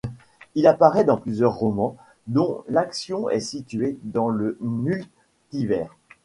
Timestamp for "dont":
2.25-2.63